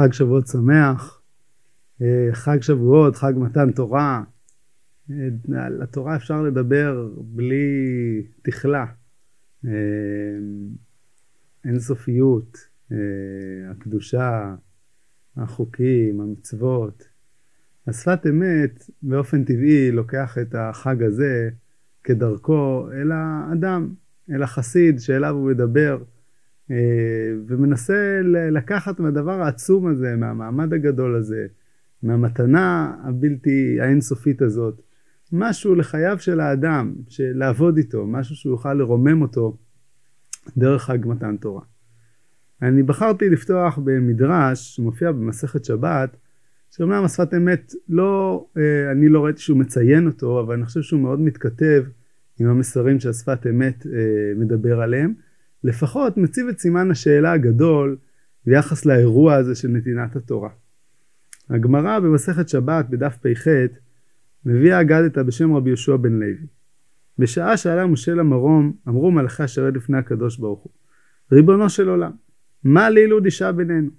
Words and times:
חג 0.00 0.12
שבועות 0.12 0.46
שמח, 0.46 1.22
אה, 2.02 2.28
חג 2.32 2.62
שבועות, 2.62 3.16
חג 3.16 3.32
מתן 3.36 3.72
תורה. 3.72 4.22
אה, 5.10 5.64
על 5.64 5.82
התורה 5.82 6.16
אפשר 6.16 6.42
לדבר 6.42 7.08
בלי 7.18 8.22
תכלה. 8.42 8.86
אה, 9.66 9.70
אינסופיות, 11.64 12.58
הקדושה, 13.70 14.54
החוקים, 15.36 16.20
המצוות. 16.20 17.08
השפת 17.86 18.26
אמת 18.26 18.90
באופן 19.02 19.44
טבעי 19.44 19.90
לוקח 19.92 20.38
את 20.42 20.54
החג 20.54 21.02
הזה 21.02 21.50
כדרכו 22.04 22.88
אל 22.92 23.12
האדם, 23.12 23.94
אל 24.30 24.42
החסיד 24.42 24.98
שאליו 24.98 25.34
הוא 25.34 25.50
מדבר. 25.50 26.02
אה, 26.70 26.76
ומנסה 27.46 28.20
לקחת 28.50 29.00
מהדבר 29.00 29.42
העצום 29.42 29.86
הזה, 29.86 30.16
מהמעמד 30.16 30.72
הגדול 30.72 31.16
הזה, 31.16 31.46
מהמתנה 32.02 32.94
הבלתי 33.04 33.80
האינסופית 33.80 34.42
הזאת, 34.42 34.80
משהו 35.32 35.74
לחייו 35.74 36.18
של 36.18 36.40
האדם, 36.40 36.94
לעבוד 37.20 37.76
איתו, 37.76 38.06
משהו 38.06 38.36
שהוא 38.36 38.52
יוכל 38.52 38.74
לרומם 38.74 39.22
אותו 39.22 39.56
דרך 40.56 40.82
חג 40.82 40.98
מתן 41.06 41.36
תורה. 41.36 41.62
אני 42.62 42.82
בחרתי 42.82 43.30
לפתוח 43.30 43.78
במדרש 43.84 44.76
שמופיע 44.76 45.12
במסכת 45.12 45.64
שבת, 45.64 46.16
שאומנם 46.70 47.04
השפת 47.04 47.34
אמת 47.34 47.72
לא, 47.88 48.44
אה, 48.56 48.92
אני 48.92 49.08
לא 49.08 49.24
ראיתי 49.24 49.40
שהוא 49.40 49.58
מציין 49.58 50.06
אותו, 50.06 50.40
אבל 50.40 50.54
אני 50.54 50.64
חושב 50.64 50.82
שהוא 50.82 51.00
מאוד 51.00 51.20
מתכתב 51.20 51.84
עם 52.40 52.48
המסרים 52.48 53.00
שהשפת 53.00 53.46
אמת 53.46 53.86
אה, 53.86 54.32
מדבר 54.36 54.80
עליהם. 54.80 55.14
לפחות 55.64 56.16
מציב 56.16 56.48
את 56.48 56.58
סימן 56.58 56.90
השאלה 56.90 57.32
הגדול 57.32 57.96
ביחס 58.46 58.86
לאירוע 58.86 59.34
הזה 59.34 59.54
של 59.54 59.68
נתינת 59.68 60.16
התורה. 60.16 60.50
הגמרא 61.50 61.98
במסכת 61.98 62.48
שבת 62.48 62.86
בדף 62.90 63.16
פ"ח 63.16 63.48
מביאה 64.46 64.80
אגדתא 64.80 65.22
בשם 65.22 65.54
רבי 65.54 65.70
יהושע 65.70 65.96
בן 65.96 66.12
לוי. 66.12 66.46
בשעה 67.18 67.56
שעלה 67.56 67.86
משה 67.86 68.14
למרום 68.14 68.72
אמרו 68.88 69.10
מלאכי 69.10 69.42
השרת 69.42 69.74
לפני 69.74 69.98
הקדוש 69.98 70.38
ברוך 70.38 70.62
הוא 70.62 70.72
ריבונו 71.32 71.68
של 71.68 71.88
עולם 71.88 72.12
מה 72.64 72.90
לילוד 72.90 73.24
אישה 73.24 73.52
בינינו? 73.52 73.90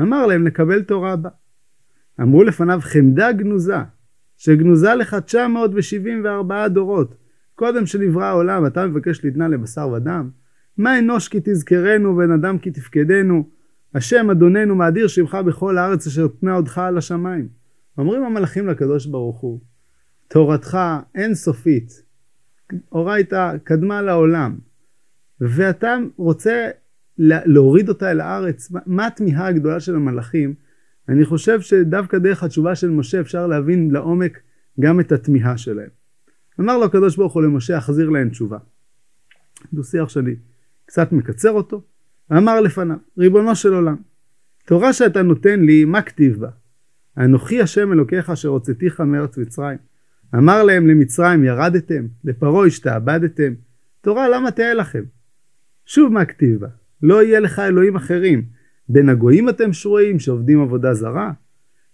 אמר 0.00 0.26
להם 0.26 0.46
לקבל 0.46 0.82
תורה 0.82 1.16
בה. 1.16 1.28
אמרו 2.20 2.44
לפניו 2.44 2.78
חמדה 2.82 3.32
גנוזה 3.32 3.76
שגנוזה 4.36 4.94
לך 4.94 5.16
974 5.24 6.68
דורות 6.68 7.14
קודם 7.54 7.86
שנברא 7.86 8.24
העולם 8.24 8.66
אתה 8.66 8.86
מבקש 8.86 9.24
לתנה 9.24 9.48
לבשר 9.48 9.88
ודם 9.88 10.30
מה 10.78 10.98
אנוש 10.98 11.28
כי 11.28 11.38
תזכרנו 11.44 12.08
ובן 12.08 12.30
אדם 12.30 12.58
כי 12.58 12.70
תפקדנו? 12.70 13.48
השם 13.94 14.30
אדוננו 14.30 14.74
מאדיר 14.74 15.08
שמך 15.08 15.34
בכל 15.34 15.78
הארץ 15.78 16.06
אשר 16.06 16.28
תנה 16.28 16.54
עודך 16.54 16.78
על 16.78 16.98
השמיים. 16.98 17.48
אומרים 17.98 18.22
המלאכים 18.22 18.66
לקדוש 18.66 19.06
ברוך 19.06 19.40
הוא 19.40 19.60
תורתך 20.28 20.78
אין 21.14 21.34
סופית 21.34 22.02
אורייתא 22.92 23.56
קדמה 23.64 24.02
לעולם 24.02 24.58
ואתה 25.40 25.96
רוצה 26.16 26.70
להוריד 27.18 27.88
אותה 27.88 28.10
אל 28.10 28.20
הארץ? 28.20 28.72
מה 28.86 29.06
התמיהה 29.06 29.46
הגדולה 29.46 29.80
של 29.80 29.96
המלאכים? 29.96 30.54
אני 31.08 31.24
חושב 31.24 31.60
שדווקא 31.60 32.18
דרך 32.18 32.42
התשובה 32.42 32.74
של 32.74 32.90
משה 32.90 33.20
אפשר 33.20 33.46
להבין 33.46 33.90
לעומק 33.90 34.38
גם 34.80 35.00
את 35.00 35.12
התמיהה 35.12 35.58
שלהם. 35.58 35.88
אמר 36.60 36.78
לו 36.78 36.84
הקדוש 36.84 37.16
ברוך 37.16 37.32
הוא 37.32 37.42
למשה 37.42 37.76
החזיר 37.76 38.10
להם 38.10 38.28
תשובה. 38.28 38.58
דו 39.72 39.84
שיח 39.84 40.08
שלי 40.08 40.36
קצת 40.88 41.12
מקצר 41.12 41.50
אותו, 41.50 41.82
ואמר 42.30 42.60
לפניו, 42.60 42.96
ריבונו 43.18 43.56
של 43.56 43.74
עולם, 43.74 43.96
תורה 44.66 44.92
שאתה 44.92 45.22
נותן 45.22 45.60
לי, 45.60 45.84
מה 45.84 46.02
כתיב 46.02 46.40
בה? 46.40 46.48
אנוכי 47.18 47.62
השם 47.62 47.92
אלוקיך 47.92 48.30
אשר 48.30 48.48
הוצאתיך 48.48 49.00
מארץ 49.00 49.38
מצרים. 49.38 49.78
אמר 50.34 50.62
להם 50.62 50.86
למצרים 50.86 51.44
ירדתם, 51.44 52.06
לפרעה 52.24 52.66
השתעבדתם, 52.66 53.52
תורה 54.00 54.28
למה 54.28 54.50
תהיה 54.50 54.74
לכם? 54.74 55.02
שוב 55.86 56.12
מה 56.12 56.24
כתיב 56.24 56.60
בה? 56.60 56.68
לא 57.02 57.22
יהיה 57.22 57.40
לך 57.40 57.58
אלוהים 57.58 57.96
אחרים, 57.96 58.42
בין 58.88 59.08
הגויים 59.08 59.48
אתם 59.48 59.72
שרויים 59.72 60.18
שעובדים 60.18 60.60
עבודה 60.60 60.94
זרה? 60.94 61.32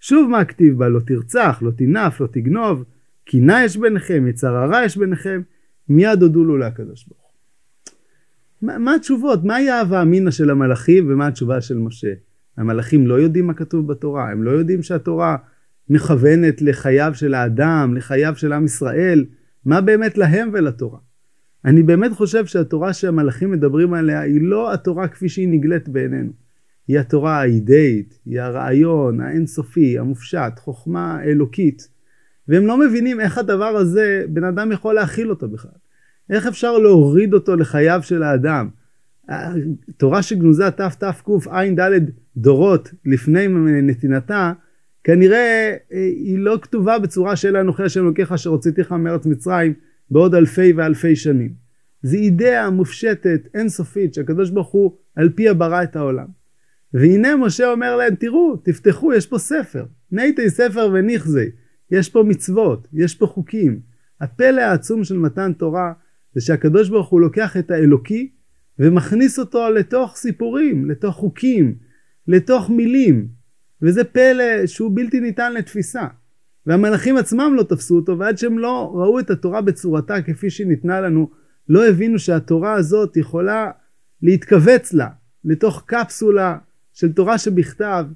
שוב 0.00 0.30
מה 0.30 0.44
כתיב 0.44 0.78
בה? 0.78 0.88
לא 0.88 1.00
תרצח, 1.00 1.58
לא 1.62 1.70
תנף, 1.70 2.20
לא 2.20 2.26
תגנוב, 2.26 2.84
קינה 3.24 3.64
יש 3.64 3.76
ביניכם, 3.76 4.26
יצר 4.26 4.56
הרע 4.56 4.84
יש 4.84 4.96
ביניכם, 4.96 5.42
מיד 5.88 6.22
הודו 6.22 6.44
לו 6.44 6.58
לקדוש 6.58 7.06
ברוך 7.08 7.23
מה, 8.64 8.78
מה 8.78 8.94
התשובות? 8.94 9.44
מהי 9.44 9.70
ההווה 9.70 10.02
אמינא 10.02 10.30
של 10.30 10.50
המלאכים 10.50 11.12
ומה 11.12 11.26
התשובה 11.26 11.60
של 11.60 11.78
משה? 11.78 12.12
המלאכים 12.56 13.06
לא 13.06 13.14
יודעים 13.14 13.46
מה 13.46 13.54
כתוב 13.54 13.88
בתורה, 13.88 14.30
הם 14.30 14.42
לא 14.42 14.50
יודעים 14.50 14.82
שהתורה 14.82 15.36
מכוונת 15.90 16.62
לחייו 16.62 17.12
של 17.14 17.34
האדם, 17.34 17.94
לחייו 17.96 18.36
של 18.36 18.52
עם 18.52 18.64
ישראל, 18.64 19.24
מה 19.64 19.80
באמת 19.80 20.18
להם 20.18 20.50
ולתורה. 20.52 20.98
אני 21.64 21.82
באמת 21.82 22.12
חושב 22.12 22.46
שהתורה 22.46 22.92
שהמלאכים 22.92 23.50
מדברים 23.50 23.94
עליה 23.94 24.20
היא 24.20 24.40
לא 24.42 24.72
התורה 24.72 25.08
כפי 25.08 25.28
שהיא 25.28 25.48
נגלית 25.48 25.88
בעינינו. 25.88 26.32
היא 26.88 26.98
התורה 26.98 27.40
האידאית, 27.40 28.18
היא 28.26 28.40
הרעיון 28.40 29.20
האינסופי, 29.20 29.98
המופשט, 29.98 30.58
חוכמה 30.58 31.22
אלוקית. 31.24 31.88
והם 32.48 32.66
לא 32.66 32.78
מבינים 32.80 33.20
איך 33.20 33.38
הדבר 33.38 33.76
הזה, 33.76 34.24
בן 34.28 34.44
אדם 34.44 34.72
יכול 34.72 34.94
להכיל 34.94 35.30
אותו 35.30 35.48
בכלל. 35.48 35.83
איך 36.30 36.46
אפשר 36.46 36.78
להוריד 36.78 37.34
אותו 37.34 37.56
לחייו 37.56 38.00
של 38.02 38.22
האדם? 38.22 38.68
תורה 39.96 40.22
שגנוזה 40.22 40.70
תתקע"ד 40.70 42.10
דורות 42.36 42.90
לפני 43.04 43.48
נתינתה, 43.82 44.52
כנראה 45.04 45.76
אה, 45.92 45.98
היא 45.98 46.38
לא 46.38 46.58
כתובה 46.62 46.98
בצורה 46.98 47.36
של 47.36 47.56
אנוכי 47.56 47.82
השם 47.82 48.04
אלוקיך 48.04 48.32
אשר 48.32 48.50
הוצאתיך 48.50 48.92
מארץ 48.92 49.26
מצרים 49.26 49.72
בעוד 50.10 50.34
אלפי 50.34 50.72
ואלפי 50.72 51.16
שנים. 51.16 51.54
זו 52.02 52.16
אידאה 52.16 52.70
מופשטת, 52.70 53.40
אינסופית, 53.54 54.14
שהקדוש 54.14 54.50
ברוך 54.50 54.68
הוא 54.68 54.96
על 55.16 55.28
פיה 55.34 55.54
ברא 55.54 55.82
את 55.82 55.96
העולם. 55.96 56.26
והנה 56.94 57.36
משה 57.36 57.72
אומר 57.72 57.96
להם, 57.96 58.14
תראו, 58.14 58.56
תפתחו, 58.56 59.12
יש 59.12 59.26
פה 59.26 59.38
ספר. 59.38 59.84
נייתי 60.12 60.50
ספר 60.50 60.90
ונכזי. 60.92 61.50
יש 61.90 62.08
פה 62.08 62.22
מצוות, 62.22 62.88
יש 62.92 63.14
פה 63.14 63.26
חוקים. 63.26 63.80
הפלא 64.20 64.60
העצום 64.60 65.04
של 65.04 65.18
מתן 65.18 65.52
תורה 65.52 65.92
זה 66.34 66.40
שהקדוש 66.40 66.88
ברוך 66.88 67.08
הוא 67.08 67.20
לוקח 67.20 67.56
את 67.56 67.70
האלוקי 67.70 68.30
ומכניס 68.78 69.38
אותו 69.38 69.70
לתוך 69.70 70.16
סיפורים, 70.16 70.90
לתוך 70.90 71.14
חוקים, 71.14 71.74
לתוך 72.28 72.70
מילים, 72.70 73.28
וזה 73.82 74.04
פלא 74.04 74.66
שהוא 74.66 74.90
בלתי 74.94 75.20
ניתן 75.20 75.52
לתפיסה. 75.52 76.06
והמלאכים 76.66 77.16
עצמם 77.16 77.52
לא 77.56 77.62
תפסו 77.62 77.96
אותו, 77.96 78.18
ועד 78.18 78.38
שהם 78.38 78.58
לא 78.58 78.92
ראו 78.94 79.20
את 79.20 79.30
התורה 79.30 79.60
בצורתה 79.60 80.22
כפי 80.22 80.50
שהיא 80.50 80.66
ניתנה 80.66 81.00
לנו, 81.00 81.30
לא 81.68 81.88
הבינו 81.88 82.18
שהתורה 82.18 82.72
הזאת 82.72 83.16
יכולה 83.16 83.70
להתכווץ 84.22 84.92
לה 84.92 85.08
לתוך 85.44 85.82
קפסולה 85.86 86.58
של 86.92 87.12
תורה 87.12 87.38
שבכתב, 87.38 88.06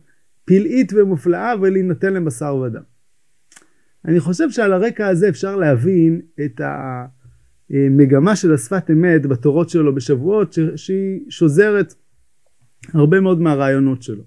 פלאית 0.44 0.92
ומופלאה, 0.96 1.52
ולהינתן 1.60 2.14
לבשר 2.14 2.56
ודם. 2.56 2.82
אני 4.04 4.20
חושב 4.20 4.50
שעל 4.50 4.72
הרקע 4.72 5.06
הזה 5.06 5.28
אפשר 5.28 5.56
להבין 5.56 6.20
את 6.44 6.60
ה... 6.60 7.06
מגמה 7.70 8.36
של 8.36 8.54
השפת 8.54 8.90
אמת 8.90 9.26
בתורות 9.26 9.70
שלו 9.70 9.94
בשבועות 9.94 10.58
שהיא 10.76 11.20
שוזרת 11.28 11.94
הרבה 12.94 13.20
מאוד 13.20 13.40
מהרעיונות 13.40 14.02
שלו. 14.02 14.22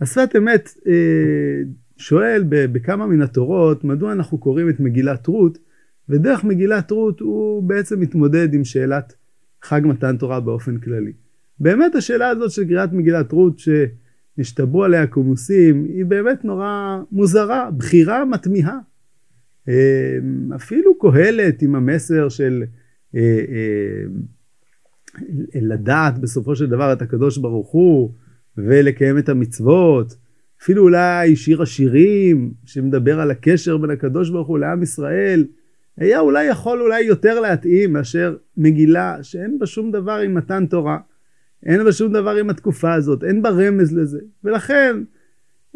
השפת 0.00 0.36
אמת 0.36 0.74
אה, 0.86 1.62
שואל 1.96 2.44
בכמה 2.48 3.06
מן 3.06 3.22
התורות 3.22 3.84
מדוע 3.84 4.12
אנחנו 4.12 4.38
קוראים 4.38 4.68
את 4.68 4.80
מגילת 4.80 5.26
רות 5.26 5.58
ודרך 6.08 6.44
מגילת 6.44 6.90
רות 6.90 7.20
הוא 7.20 7.62
בעצם 7.62 8.00
מתמודד 8.00 8.54
עם 8.54 8.64
שאלת 8.64 9.14
חג 9.62 9.80
מתן 9.84 10.16
תורה 10.16 10.40
באופן 10.40 10.78
כללי. 10.78 11.12
באמת 11.60 11.94
השאלה 11.94 12.28
הזאת 12.28 12.50
של 12.50 12.64
קריאת 12.64 12.92
מגילת 12.92 13.32
רות 13.32 13.58
שנשתברו 13.58 14.84
עליה 14.84 15.06
קומוסים 15.06 15.84
היא 15.84 16.04
באמת 16.04 16.44
נורא 16.44 17.00
מוזרה, 17.12 17.70
בחירה 17.70 18.24
מתמיהה. 18.24 18.78
אמ, 19.70 20.52
אפילו 20.52 20.98
קהלת 20.98 21.62
עם 21.62 21.74
המסר 21.74 22.28
של 22.28 22.64
אה, 23.14 23.20
אה, 23.20 24.04
לדעת 25.54 26.18
בסופו 26.18 26.56
של 26.56 26.66
דבר 26.66 26.92
את 26.92 27.02
הקדוש 27.02 27.38
ברוך 27.38 27.70
הוא 27.70 28.12
ולקיים 28.56 29.18
את 29.18 29.28
המצוות, 29.28 30.16
אפילו 30.62 30.82
אולי 30.82 31.36
שיר 31.36 31.62
השירים 31.62 32.52
שמדבר 32.64 33.20
על 33.20 33.30
הקשר 33.30 33.76
בין 33.76 33.90
הקדוש 33.90 34.30
ברוך 34.30 34.48
הוא 34.48 34.58
לעם 34.58 34.82
ישראל, 34.82 35.46
היה 35.96 36.20
אולי 36.20 36.44
יכול 36.44 36.80
אולי 36.82 37.00
יותר 37.00 37.40
להתאים 37.40 37.92
מאשר 37.92 38.36
מגילה 38.56 39.22
שאין 39.22 39.58
בה 39.58 39.66
שום 39.66 39.90
דבר 39.90 40.16
עם 40.16 40.34
מתן 40.34 40.66
תורה, 40.66 40.98
אין 41.66 41.84
בה 41.84 41.92
שום 41.92 42.12
דבר 42.12 42.30
עם 42.30 42.50
התקופה 42.50 42.94
הזאת, 42.94 43.24
אין 43.24 43.42
בה 43.42 43.50
רמז 43.50 43.92
לזה, 43.92 44.20
ולכן 44.44 44.96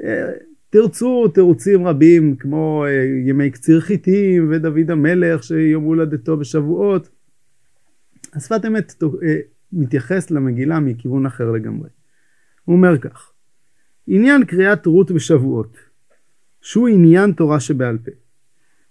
אה, 0.05 0.33
תרצו 0.75 1.29
תירוצים 1.29 1.87
רבים 1.87 2.37
כמו 2.37 2.85
אה, 2.87 3.05
ימי 3.27 3.51
קציר 3.51 3.81
חיטים 3.81 4.49
ודוד 4.51 4.91
המלך 4.91 5.45
שיום 5.45 5.85
הולדתו 5.85 6.37
בשבועות. 6.37 7.09
השפת 8.33 8.65
אמת 8.67 9.03
אה, 9.03 9.37
מתייחס 9.73 10.31
למגילה 10.31 10.81
מכיוון 10.81 11.27
אחר 11.27 11.51
לגמרי. 11.51 11.89
הוא 12.65 12.77
אומר 12.77 12.99
כך: 12.99 13.33
עניין 14.07 14.45
קריאת 14.45 14.87
רות 14.87 15.11
ושבועות, 15.11 15.77
שהוא 16.61 16.89
עניין 16.89 17.33
תורה 17.33 17.61
שבעל 17.61 17.99
פה. 17.99 18.11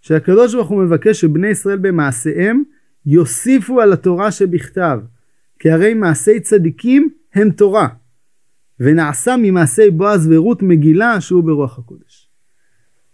שהקדוש 0.02 0.56
ברוך 0.56 0.70
הוא 0.70 0.84
מבקש 0.84 1.22
שבני 1.22 1.48
ישראל 1.48 1.78
במעשיהם 1.78 2.64
יוסיפו 3.06 3.82
על 3.82 3.94
התורה 3.94 4.32
שבכתב, 4.32 5.00
כי 5.60 5.72
הרי 5.72 5.94
מעשי 5.94 6.40
צדיקים 6.40 7.10
הם 7.34 7.52
תורה, 7.52 7.88
ונעשה 8.80 9.36
ממעשי 9.38 9.92
בועז 9.92 10.28
ורות 10.32 10.62
מגילה 10.62 11.22
שהוא 11.22 11.44
ברוח 11.44 11.80
הקודש. 11.80 12.30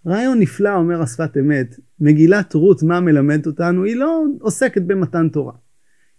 רעיון 0.07 0.39
נפלא 0.39 0.75
אומר 0.75 1.01
השפת 1.01 1.37
אמת, 1.37 1.75
מגילת 1.99 2.53
רות 2.53 2.83
מה 2.83 2.99
מלמדת 2.99 3.47
אותנו? 3.47 3.83
היא 3.83 3.95
לא 3.95 4.23
עוסקת 4.41 4.81
במתן 4.81 5.29
תורה, 5.29 5.53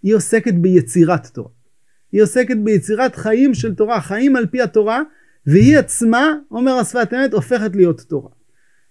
היא 0.02 0.14
עוסקת 0.14 0.54
ביצירת 0.54 1.26
תורה. 1.26 1.50
היא 2.12 2.22
עוסקת 2.22 2.56
ביצירת 2.56 3.16
חיים 3.16 3.54
של 3.54 3.75
תורה, 3.75 4.00
חיים 4.00 4.37
על 4.37 4.46
פי 4.46 4.62
התורה, 4.62 5.02
והיא 5.46 5.78
עצמה, 5.78 6.34
אומר 6.50 6.72
השפת 6.72 7.14
אמת, 7.14 7.32
הופכת 7.32 7.76
להיות 7.76 8.00
תורה. 8.00 8.31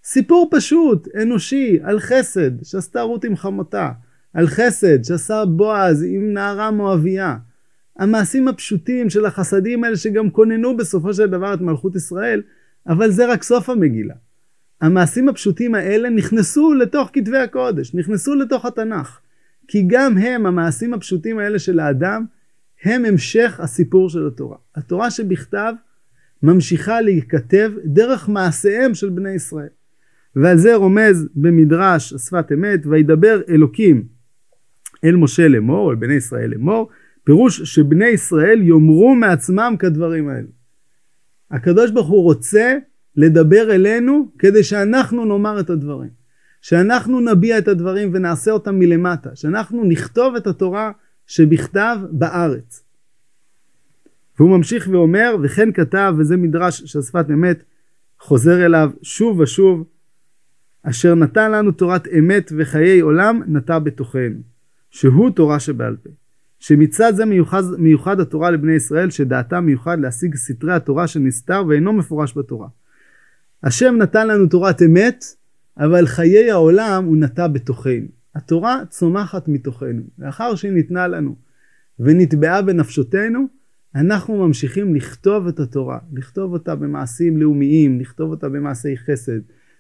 סיפור 0.04 0.48
פשוט, 0.52 1.08
אנושי, 1.22 1.80
על 1.84 2.00
חסד, 2.00 2.64
שעשתה 2.64 3.02
רות 3.02 3.24
עם 3.24 3.36
חמותה, 3.36 3.92
על 4.34 4.48
חסד 4.48 5.04
שעשה 5.04 5.46
בועז 5.46 6.04
עם 6.04 6.34
נערה 6.34 6.72
מואביה. 6.72 7.38
המעשים 8.00 8.48
הפשוטים 8.48 9.10
של 9.10 9.26
החסדים 9.26 9.84
האלה 9.84 9.98
שגם 9.98 10.30
כוננו 10.30 10.78
בסופו 10.78 11.14
של 11.14 11.26
דבר 11.26 11.54
את 11.54 11.62
מלכות 11.62 11.96
ישראל, 11.96 12.42
אבל 12.88 13.12
זה 13.12 13.32
רק 13.32 13.44
סוף 13.44 13.70
המגילה. 13.70 14.14
המעשים 14.82 15.30
הפשוטים 15.30 15.76
האלה 15.76 16.10
נכנסו 16.10 16.74
לתוך 16.74 17.10
כתבי 17.14 17.38
הקודש, 17.38 17.96
נכנסו 17.96 18.36
לתוך 18.36 18.66
התנ"ך. 18.66 19.20
כי 19.68 19.84
גם 19.88 20.18
הם, 20.18 20.46
המעשים 20.46 20.94
הפשוטים 20.94 21.40
האלה 21.40 21.60
של 21.60 21.80
האדם, 21.80 22.26
הם 22.84 23.06
המשך 23.06 23.60
הסיפור 23.60 24.10
של 24.10 24.28
התורה. 24.28 24.58
התורה 24.76 25.12
שבכתב 25.12 25.74
ממשיכה 26.44 27.02
להיכתב 27.02 27.72
דרך 27.86 28.30
מעשיהם 28.30 28.94
של 28.94 29.10
בני 29.10 29.32
ישראל. 29.32 29.70
ועל 30.36 30.58
זה 30.58 30.76
רומז 30.76 31.28
במדרש 31.36 32.14
שפת 32.14 32.52
אמת, 32.54 32.80
וידבר 32.86 33.42
אלוקים 33.50 34.04
אל 35.04 35.16
משה 35.16 35.48
לאמור, 35.48 35.92
אל 35.92 35.96
בני 35.96 36.14
ישראל 36.14 36.50
לאמור, 36.50 36.90
פירוש 37.24 37.62
שבני 37.62 38.06
ישראל 38.06 38.62
יאמרו 38.62 39.16
מעצמם 39.16 39.76
כדברים 39.80 40.30
האלה. 40.30 40.48
הקדוש 41.52 41.92
ברוך 41.92 42.08
הוא 42.08 42.24
רוצה 42.24 42.78
לדבר 43.16 43.76
אלינו 43.76 44.32
כדי 44.40 44.64
שאנחנו 44.64 45.26
נאמר 45.26 45.60
את 45.60 45.70
הדברים. 45.70 46.10
שאנחנו 46.62 47.20
נביע 47.20 47.58
את 47.58 47.68
הדברים 47.68 48.12
ונעשה 48.14 48.52
אותם 48.52 48.80
מלמטה. 48.80 49.36
שאנחנו 49.36 49.84
נכתוב 49.84 50.36
את 50.36 50.48
התורה 50.48 50.92
שבכתב 51.28 51.98
בארץ. 52.12 52.84
והוא 54.40 54.58
ממשיך 54.58 54.88
ואומר, 54.92 55.36
וכן 55.44 55.72
כתב, 55.72 56.14
וזה 56.18 56.38
מדרש 56.38 56.82
שהשפת 56.82 57.26
אמת 57.30 57.64
חוזר 58.20 58.66
אליו 58.66 58.92
שוב 59.02 59.40
ושוב, 59.40 59.84
אשר 60.84 61.16
נתן 61.16 61.52
לנו 61.52 61.72
תורת 61.72 62.08
אמת 62.20 62.52
וחיי 62.58 63.00
עולם 63.00 63.42
נטע 63.48 63.80
בתוכנו, 63.80 64.40
שהוא 64.92 65.30
תורה 65.30 65.60
שבעל 65.60 65.96
פה. 66.04 66.10
שמצד 66.60 67.14
זה 67.16 67.26
מיוחד, 67.26 67.64
מיוחד 67.78 68.20
התורה 68.20 68.52
לבני 68.52 68.74
ישראל, 68.74 69.10
שדעתם 69.10 69.66
מיוחד 69.66 70.00
להשיג 70.00 70.36
סתרי 70.36 70.74
התורה 70.74 71.08
שנסתר 71.08 71.64
ואינו 71.68 71.94
מפורש 71.94 72.38
בתורה. 72.38 72.68
השם 73.64 73.96
נתן 73.98 74.28
לנו 74.28 74.48
תורת 74.48 74.82
אמת, 74.82 75.26
אבל 75.78 76.06
חיי 76.06 76.52
העולם 76.52 77.06
הוא 77.06 77.18
נטע 77.18 77.48
בתוכנו. 77.48 78.08
התורה 78.36 78.82
צומחת 78.90 79.48
מתוכנו. 79.48 80.02
לאחר 80.20 80.56
שהיא 80.56 80.72
ניתנה 80.72 81.08
לנו 81.08 81.36
ונטבעה 82.00 82.62
בנפשותנו, 82.62 83.48
אנחנו 83.96 84.48
ממשיכים 84.48 84.96
לכתוב 84.96 85.48
את 85.48 85.60
התורה, 85.60 86.00
לכתוב 86.14 86.54
אותה 86.54 86.76
במעשים 86.76 87.38
לאומיים, 87.38 88.00
לכתוב 88.00 88.32
אותה 88.32 88.50
במעשי 88.50 88.98
חסד, 88.98 89.40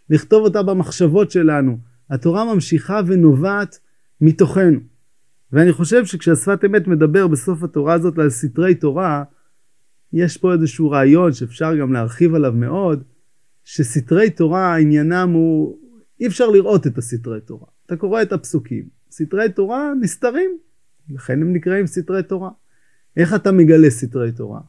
לכתוב 0.10 0.44
אותה 0.44 0.64
במחשבות 0.64 1.31
שלנו. 1.31 1.78
התורה 2.10 2.54
ממשיכה 2.54 3.02
ונובעת 3.08 3.80
מתוכנו. 4.22 4.80
ואני 5.51 5.74
חושב 5.74 6.06
שכשהשפת 6.06 6.66
אמת 6.66 6.88
מדבר 6.88 7.28
בסוף 7.28 7.63
התורה 7.63 7.94
הזאת 7.94 8.18
על 8.18 8.30
סתרי 8.30 8.75
תורה, 8.75 9.24
יש 10.13 10.38
פה 10.38 10.54
איזשהו 10.54 10.92
רעיון 10.92 11.34
שאפשר 11.34 11.75
גם 11.75 11.94
להרחיב 11.94 12.36
עליו 12.36 12.54
מאוד, 12.54 13.04
שסתרי 13.63 14.30
תורה 14.30 14.75
עניינם 14.75 15.30
הוא, 15.34 15.78
אי 16.19 16.28
אפשר 16.28 16.48
לראות 16.48 16.88
את 16.88 16.98
הסתרי 16.98 17.42
תורה. 17.42 17.68
אתה 17.86 17.96
קורא 17.96 18.22
את 18.22 18.31
הפסוקים, 18.31 18.88
סתרי 19.12 19.51
תורה 19.51 19.94
נסתרים, 20.01 20.57
לכן 21.10 21.42
הם 21.42 21.54
נקראים 21.54 21.88
סתרי 21.88 22.24
תורה. 22.24 22.50
איך 23.18 23.36
אתה 23.36 23.52
מגלה 23.52 23.90
סתרי 23.90 24.31
תורה? 24.31 24.60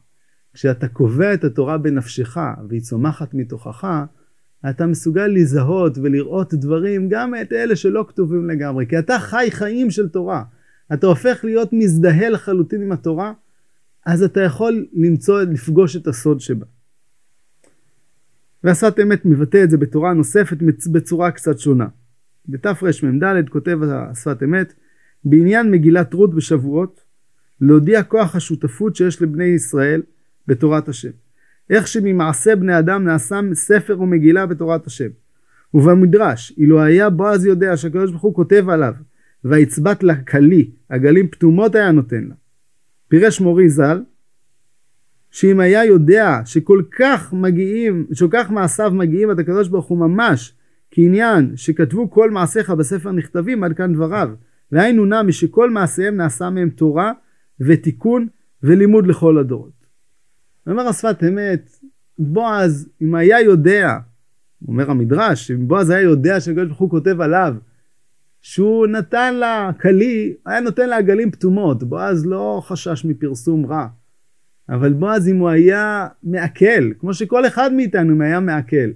כשאתה 0.53 0.87
קובע 0.87 1.33
את 1.33 1.43
התורה 1.43 1.77
בנפשך 1.77 2.37
והיא 2.69 2.81
צומחת 2.81 3.33
מתוכך, 3.33 3.87
אתה 4.69 4.87
מסוגל 4.87 5.27
לזהות 5.27 5.97
ולראות 5.97 6.53
דברים, 6.53 7.09
גם 7.09 7.33
את 7.41 7.53
אלה 7.53 7.75
שלא 7.75 8.05
כתובים 8.07 8.49
לגמרי, 8.49 8.85
כי 8.87 8.99
אתה 8.99 9.19
חי 9.19 9.47
חיים 9.51 9.91
של 9.91 10.09
תורה. 10.09 10.43
אתה 10.93 11.07
הופך 11.07 11.39
להיות 11.43 11.73
מזדהה 11.73 12.29
לחלוטין 12.29 12.81
עם 12.81 12.91
התורה, 12.91 13.33
אז 14.05 14.23
אתה 14.23 14.41
יכול 14.41 14.85
למצוא, 14.93 15.41
לפגוש 15.41 15.95
את 15.95 16.07
הסוד 16.07 16.39
שבה. 16.41 16.65
והשפת 18.63 18.99
אמת 18.99 19.25
מבטא 19.25 19.63
את 19.63 19.69
זה 19.69 19.77
בתורה 19.77 20.13
נוספת 20.13 20.57
בצורה 20.91 21.31
קצת 21.31 21.59
שונה. 21.59 21.87
בתרמ"ד 22.49 23.49
כותב 23.49 23.79
השפת 23.83 24.43
אמת, 24.43 24.73
בעניין 25.23 25.71
מגילת 25.71 26.13
רות 26.13 26.35
בשבועות, 26.35 27.03
להודיע 27.61 28.03
כוח 28.03 28.35
השותפות 28.35 28.95
שיש 28.95 29.21
לבני 29.21 29.43
ישראל 29.43 30.01
בתורת 30.47 30.89
השם. 30.89 31.09
איך 31.69 31.87
שממעשה 31.87 32.55
בני 32.55 32.79
אדם 32.79 33.03
נעשה 33.03 33.39
ספר 33.53 34.01
ומגילה 34.01 34.45
בתורת 34.45 34.87
השם. 34.87 35.09
ובמדרש, 35.73 36.53
אילו 36.57 36.81
היה 36.81 37.09
בועז 37.09 37.45
יודע 37.45 37.77
שהקדוש 37.77 38.11
ברוך 38.11 38.21
הוא 38.21 38.35
כותב 38.35 38.69
עליו, 38.69 38.93
ויצבט 39.45 40.03
לה 40.03 40.15
כלי, 40.15 40.71
הגלים 40.89 41.27
פתומות 41.27 41.75
היה 41.75 41.91
נותן 41.91 42.23
לה. 42.23 42.35
פירש 43.07 43.41
מורי 43.41 43.69
ז"ל, 43.69 44.03
שאם 45.31 45.59
היה 45.59 45.85
יודע 45.85 46.39
שכל 46.45 46.81
כך 46.99 47.33
מגיעים, 47.33 48.07
שכל 48.13 48.27
כך 48.31 48.51
מעשיו 48.51 48.91
מגיעים 48.93 49.29
עד 49.29 49.39
הקדוש 49.39 49.67
ברוך 49.67 49.85
הוא 49.85 49.97
ממש 49.97 50.53
כעניין 50.91 51.51
שכתבו 51.55 52.11
כל 52.11 52.31
מעשיך 52.31 52.69
בספר 52.69 53.11
נכתבים 53.11 53.63
עד 53.63 53.73
כאן 53.73 53.93
דבריו. 53.93 54.29
והיינו 54.71 55.05
נמי 55.05 55.31
שכל 55.31 55.69
מעשיהם 55.69 56.15
נעשה 56.15 56.49
מהם 56.49 56.69
תורה 56.69 57.11
ותיקון 57.59 58.27
ולימוד 58.63 59.07
לכל 59.07 59.37
הדורות. 59.37 59.85
אומר 60.67 60.87
השפת 60.87 61.23
אמת, 61.27 61.79
בועז, 62.19 62.89
אם 63.01 63.15
היה 63.15 63.41
יודע, 63.41 63.97
אומר 64.67 64.91
המדרש, 64.91 65.51
אם 65.51 65.67
בועז 65.67 65.89
היה 65.89 66.01
יודע 66.01 66.39
שהקדוש 66.39 66.67
ברוך 66.67 66.79
הוא 66.79 66.89
כותב 66.89 67.21
עליו, 67.21 67.55
שהוא 68.41 68.87
נתן 68.87 69.35
לה 69.35 69.71
כלי, 69.81 70.33
היה 70.45 70.59
נותן 70.59 70.89
לה 70.89 70.97
עגלים 70.97 71.31
פתומות, 71.31 71.83
בועז 71.83 72.25
לא 72.25 72.61
חשש 72.65 73.05
מפרסום 73.05 73.65
רע. 73.65 73.87
אבל 74.69 74.93
בועז 74.93 75.27
אם 75.27 75.37
הוא 75.37 75.49
היה 75.49 76.07
מעכל, 76.23 76.93
כמו 76.99 77.13
שכל 77.13 77.47
אחד 77.47 77.73
מאיתנו 77.73 78.23
היה 78.23 78.39
מעכל, 78.39 78.91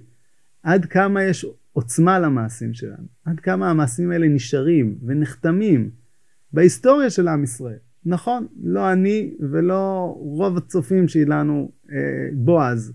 עד 0.62 0.84
כמה 0.84 1.22
יש 1.22 1.46
עוצמה 1.72 2.18
למעשים 2.18 2.74
שלנו, 2.74 3.06
עד 3.24 3.40
כמה 3.40 3.70
המעשים 3.70 4.10
האלה 4.10 4.28
נשארים 4.28 4.98
ונחתמים 5.06 5.90
בהיסטוריה 6.52 7.10
של 7.10 7.28
עם 7.28 7.44
ישראל. 7.44 7.78
נכון, 8.06 8.46
לא 8.62 8.92
אני 8.92 9.34
ולא 9.40 10.14
רוב 10.18 10.56
הצופים 10.56 11.08
שלנו 11.08 11.70
אה, 11.92 11.96
בועז, 12.32 12.92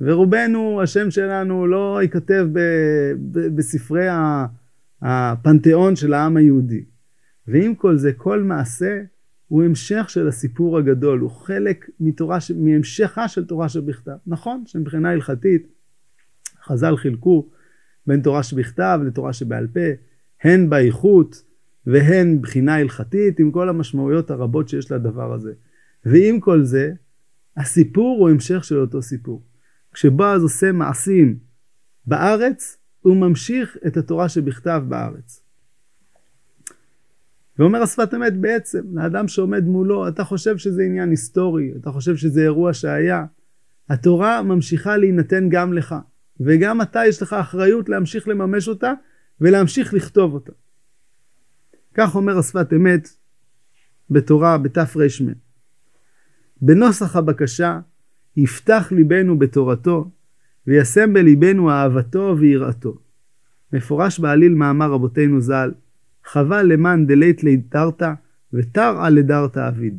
ורובנו, 0.00 0.82
השם 0.82 1.10
שלנו 1.10 1.66
לא 1.66 1.98
ייכתב 2.02 2.46
ב, 2.52 2.58
ב, 3.32 3.56
בספרי 3.56 4.08
הפנתיאון 5.04 5.96
של 5.96 6.12
העם 6.12 6.36
היהודי. 6.36 6.84
ועם 7.48 7.74
כל 7.74 7.96
זה, 7.96 8.12
כל 8.12 8.42
מעשה 8.42 9.02
הוא 9.48 9.64
המשך 9.64 10.04
של 10.08 10.28
הסיפור 10.28 10.78
הגדול, 10.78 11.18
הוא 11.18 11.30
חלק 11.30 11.90
מתורה, 12.00 12.38
מהמשכה 12.56 13.28
של 13.28 13.44
תורה 13.44 13.68
שבכתב. 13.68 14.16
נכון 14.26 14.62
שמבחינה 14.66 15.10
הלכתית 15.10 15.66
חז"ל 16.64 16.96
חילקו 16.96 17.48
בין 18.06 18.20
תורה 18.20 18.42
שבכתב 18.42 19.00
לתורה 19.06 19.32
שבעל 19.32 19.66
פה, 19.66 19.80
הן 20.42 20.70
באיכות 20.70 21.42
והן 21.86 22.40
בחינה 22.42 22.76
הלכתית, 22.76 23.38
עם 23.38 23.50
כל 23.50 23.68
המשמעויות 23.68 24.30
הרבות 24.30 24.68
שיש 24.68 24.92
לדבר 24.92 25.32
הזה. 25.32 25.52
ועם 26.04 26.40
כל 26.40 26.64
זה, 26.64 26.92
הסיפור 27.56 28.18
הוא 28.20 28.30
המשך 28.30 28.64
של 28.64 28.78
אותו 28.78 29.02
סיפור. 29.02 29.42
כשבועז 29.92 30.42
עושה 30.42 30.72
מעשים 30.72 31.38
בארץ, 32.06 32.78
הוא 33.04 33.16
ממשיך 33.16 33.76
את 33.86 33.96
התורה 33.96 34.28
שבכתב 34.28 34.82
בארץ. 34.88 35.42
ואומר 37.58 37.82
השפת 37.82 38.14
אמת 38.14 38.36
בעצם, 38.36 38.82
לאדם 38.92 39.28
שעומד 39.28 39.64
מולו, 39.64 40.08
אתה 40.08 40.24
חושב 40.24 40.56
שזה 40.58 40.82
עניין 40.82 41.10
היסטורי, 41.10 41.72
אתה 41.80 41.90
חושב 41.90 42.16
שזה 42.16 42.42
אירוע 42.42 42.74
שהיה, 42.74 43.24
התורה 43.90 44.42
ממשיכה 44.42 44.96
להינתן 44.96 45.48
גם 45.48 45.72
לך, 45.72 45.94
וגם 46.40 46.82
אתה 46.82 47.00
יש 47.08 47.22
לך 47.22 47.32
אחריות 47.32 47.88
להמשיך 47.88 48.28
לממש 48.28 48.68
אותה 48.68 48.92
ולהמשיך 49.40 49.94
לכתוב 49.94 50.34
אותה. 50.34 50.52
כך 51.94 52.14
אומר 52.14 52.38
השפת 52.38 52.72
אמת 52.72 53.08
בתורה 54.10 54.58
בתר"מ. 54.58 55.32
בנוסח 56.62 57.16
הבקשה 57.16 57.80
יפתח 58.36 58.92
ליבנו 58.92 59.38
בתורתו, 59.38 60.10
וישם 60.66 61.12
בליבנו 61.12 61.70
אהבתו 61.70 62.36
ויראתו. 62.38 62.98
מפורש 63.72 64.20
בעליל 64.20 64.54
מאמר 64.54 64.90
רבותינו 64.90 65.40
ז"ל, 65.40 65.72
חבל 66.24 66.62
למען 66.62 67.06
דלית 67.06 67.44
לידרתא, 67.44 68.12
ותרעא 68.52 69.10
לדרתא 69.10 69.68
אביד. 69.68 69.98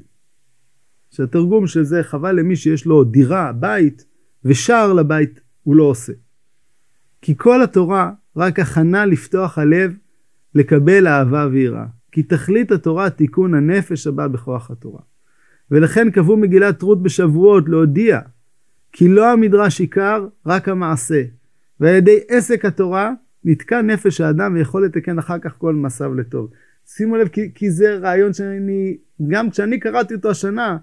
שהתרגום 1.11 1.67
של 1.67 1.83
זה 1.83 2.03
חבל 2.03 2.39
למי 2.39 2.55
שיש 2.55 2.85
לו 2.85 3.03
דירה, 3.03 3.51
בית, 3.51 4.05
ושער 4.45 4.93
לבית 4.93 5.39
הוא 5.63 5.75
לא 5.75 5.83
עושה. 5.83 6.13
כי 7.21 7.33
כל 7.37 7.61
התורה 7.61 8.11
רק 8.35 8.59
הכנה 8.59 9.05
לפתוח 9.05 9.57
הלב 9.57 9.97
לקבל 10.55 11.07
אהבה 11.07 11.47
ויראה. 11.51 11.85
כי 12.11 12.23
תכלית 12.23 12.71
התורה 12.71 13.09
תיקון 13.09 13.53
הנפש 13.53 14.07
הבא 14.07 14.27
בכוח 14.27 14.71
התורה. 14.71 14.99
ולכן 15.71 16.11
קבעו 16.11 16.37
מגילת 16.37 16.81
רות 16.81 17.03
בשבועות 17.03 17.69
להודיע 17.69 18.19
כי 18.97 19.07
לא 19.07 19.31
המדרש 19.31 19.79
עיקר, 19.79 20.27
רק 20.45 20.69
המעשה. 20.69 21.23
ועל 21.79 21.95
ידי 21.95 22.19
עסק 22.27 22.65
התורה 22.65 23.11
נתקע 23.43 23.81
נפש 23.81 24.21
האדם 24.21 24.53
ויכול 24.53 24.85
לתקן 24.85 25.19
אחר 25.19 25.39
כך 25.39 25.55
כל 25.57 25.75
מעשיו 25.75 26.13
לטוב. 26.13 26.49
שימו 26.85 27.15
לב, 27.15 27.27
כי, 27.27 27.51
כי 27.55 27.71
זה 27.71 27.97
רעיון 27.97 28.33
שאני, 28.33 28.97
גם 29.27 29.49
כשאני 29.49 29.79
קראתי 29.79 30.13
אותו 30.13 30.29
השנה, 30.29 30.77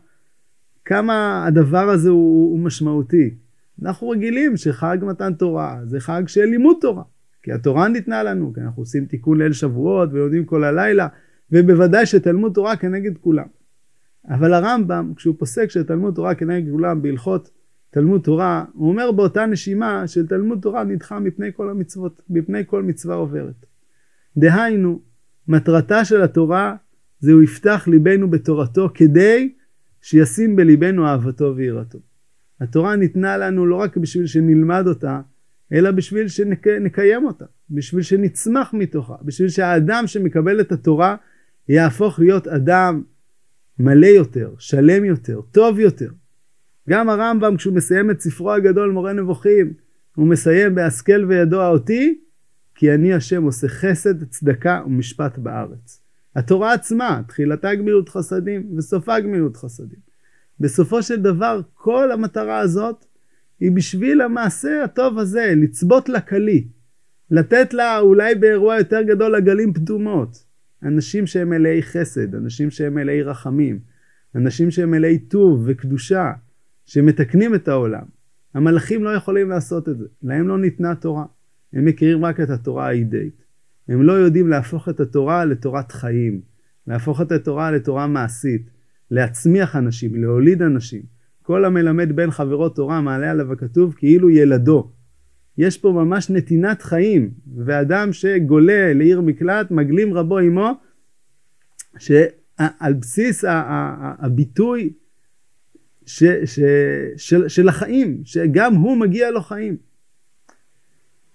כמה 0.85 1.47
הדבר 1.47 1.89
הזה 1.89 2.11
הוא, 2.11 2.53
הוא 2.53 2.59
משמעותי. 2.59 3.35
אנחנו 3.83 4.09
רגילים 4.09 4.57
שחג 4.57 4.99
מתן 5.03 5.35
תורה 5.35 5.81
זה 5.85 6.01
חג 6.01 6.23
של 6.27 6.45
לימוד 6.45 6.77
תורה. 6.81 7.03
כי 7.43 7.53
התורה 7.53 7.89
ניתנה 7.89 8.23
לנו, 8.23 8.53
כי 8.55 8.61
אנחנו 8.61 8.83
עושים 8.83 9.05
תיקון 9.07 9.39
ליל 9.43 9.53
שבועות 9.53 10.09
ולומדים 10.13 10.45
כל 10.45 10.65
הלילה, 10.65 11.09
ובוודאי 11.53 12.07
שתלמוד 12.07 12.53
תורה 12.55 12.77
כנגד 12.77 13.19
כולם. 13.19 13.47
אבל 14.29 14.55
הרמב"ם, 14.55 15.13
כשהוא 15.17 15.35
פוסק 15.39 15.71
שתלמוד 15.71 16.15
תורה 16.15 16.35
כנגד 16.35 16.71
כולם 16.71 17.03
בהלכות 17.03 17.62
תלמוד 17.93 18.21
תורה, 18.21 18.65
הוא 18.73 18.89
אומר 18.89 19.13
באותה 19.13 19.47
נשימה 19.47 20.09
שתלמוד 20.09 20.59
תורה 20.63 20.85
נדחה 20.85 21.21
מפני 21.21 21.51
כל 21.55 21.71
המצוות, 21.71 22.23
מפני 22.31 22.63
כל 22.67 22.83
מצווה 22.83 23.15
עוברת. 23.15 23.67
דהיינו, 24.37 25.01
מטרתה 25.49 26.05
של 26.05 26.23
התורה 26.23 26.77
זה 27.21 27.33
הוא 27.33 27.43
יפתח 27.43 27.89
ליבנו 27.91 28.31
בתורתו 28.31 28.91
כדי 28.95 29.53
שישים 30.03 30.57
בליבנו 30.57 31.07
אהבתו 31.07 31.53
ויראתו. 31.57 31.99
התורה 32.61 32.97
ניתנה 32.97 33.37
לנו 33.37 33.67
לא 33.67 33.77
רק 33.77 33.97
בשביל 33.97 34.27
שנלמד 34.27 34.85
אותה, 34.87 35.21
אלא 35.73 35.91
בשביל 35.91 36.29
שנקיים 36.29 37.25
אותה, 37.25 37.45
בשביל 37.71 38.03
שנצמח 38.03 38.75
מתוכה, 38.75 39.17
בשביל 39.23 39.49
שהאדם 39.49 40.07
שמקבל 40.07 40.61
את 40.61 40.73
התורה 40.73 41.17
יהפוך 41.69 42.19
להיות 42.19 42.49
אדם 42.49 43.03
מלא 43.79 44.07
יותר, 44.07 44.55
שלם 44.59 45.05
יותר, 45.05 45.41
טוב 45.51 45.79
יותר. 45.79 46.11
גם 46.89 47.09
הרמב"ם 47.09 47.57
כשהוא 47.57 47.75
מסיים 47.75 48.11
את 48.11 48.21
ספרו 48.21 48.53
הגדול 48.53 48.91
מורה 48.91 49.13
נבוכים, 49.13 49.73
הוא 50.15 50.27
מסיים 50.27 50.75
בהשכל 50.75 51.25
וידוע 51.29 51.69
אותי, 51.69 52.21
כי 52.75 52.95
אני 52.95 53.15
השם 53.15 53.43
עושה 53.43 53.69
חסד, 53.69 54.25
צדקה 54.25 54.83
ומשפט 54.87 55.39
בארץ. 55.39 56.03
התורה 56.37 56.73
עצמה, 56.73 57.23
תחילתה 57.29 57.75
גמילות 57.75 58.09
חסדים 58.09 58.77
וסופה 58.77 59.21
גמילות 59.21 59.57
חסדים. 59.57 59.99
בסופו 60.61 61.03
של 61.03 61.23
דבר 61.23 61.61
כל 61.75 62.13
המטרה 62.13 62.59
הזאת 62.59 63.05
היא 63.61 63.73
בשביל 63.73 64.21
המעשה 64.21 64.85
הטוב 64.85 65.19
הזה, 65.19 65.53
לצבות 65.57 66.09
לה 66.09 66.21
כלי. 66.21 66.69
לתת 67.31 67.75
לה 67.75 67.99
אולי 67.99 68.35
באירוע 68.35 68.79
יותר 68.79 69.03
גדול 69.03 69.35
עגלים 69.35 69.73
פדומות. 69.73 70.45
אנשים 70.83 71.27
שהם 71.27 71.51
מלאי 71.51 71.83
חסד, 71.83 72.35
אנשים 72.35 72.71
שהם 72.71 72.95
מלאי 72.95 73.23
רחמים, 73.23 73.79
אנשים 74.35 74.71
שהם 74.71 74.91
מלאי 74.91 75.19
טוב 75.19 75.63
וקדושה, 75.67 76.33
שמתקנים 76.87 77.55
את 77.55 77.69
העולם. 77.69 78.05
המלאכים 78.55 79.05
לא 79.05 79.11
יכולים 79.11 79.49
לעשות 79.49 79.89
את 79.89 79.99
זה, 79.99 80.05
להם 80.23 80.49
לא 80.49 80.59
ניתנה 80.59 80.95
תורה. 80.95 81.25
הם 81.73 81.85
מכירים 81.85 82.25
רק 82.25 82.41
את 82.41 82.51
התורה 82.51 82.87
האידאית. 82.87 83.45
הם 83.89 84.03
לא 84.03 84.13
יודעים 84.13 84.49
להפוך 84.49 84.89
את 84.89 85.01
התורה 85.01 85.45
לתורת 85.45 85.93
חיים, 85.93 86.41
להפוך 86.87 87.21
את 87.21 87.33
התורה 87.33 87.71
לתורה 87.71 88.07
מעשית, 88.07 88.71
להצמיח 89.11 89.77
אנשים, 89.77 90.15
להוליד 90.15 90.63
אנשים. 90.63 91.03
כל 91.43 91.65
המלמד 91.65 92.17
בן 92.17 92.31
חברו 92.31 92.69
תורה 92.69 93.01
מעלה 93.01 93.31
עליו 93.31 93.53
הכתוב 93.53 93.95
כאילו 93.95 94.31
ילדו. 94.31 94.93
יש 95.59 95.79
פה 95.79 95.93
ממש 95.93 96.31
נתינת 96.31 96.83
חיים, 96.83 97.31
ואדם 97.57 98.13
שגולה 98.13 98.95
לעיר 98.95 99.21
מקלט, 99.21 99.71
מגלים 99.71 100.15
רבו 100.15 100.39
עמו, 100.39 100.73
שעל 101.99 102.93
בסיס 103.01 103.45
הביטוי 104.19 104.93
ש, 106.07 106.25
ש, 106.45 106.61
של, 107.17 107.49
של 107.49 107.69
החיים, 107.69 108.21
שגם 108.25 108.75
הוא 108.75 108.97
מגיע 108.97 109.31
לו 109.31 109.41
חיים. 109.41 109.77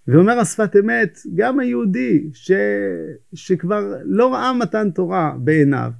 ואומר 0.07 0.39
השפת 0.39 0.75
אמת, 0.75 1.19
גם 1.35 1.59
היהודי 1.59 2.29
ש, 2.33 2.51
שכבר 3.33 3.93
לא 4.03 4.33
ראה 4.33 4.53
מתן 4.53 4.91
תורה 4.91 5.35
בעיניו, 5.39 5.91